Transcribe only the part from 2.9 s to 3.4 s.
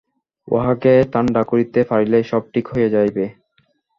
যাইবে।